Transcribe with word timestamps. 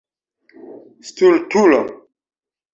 Stultulo. 1.07 1.81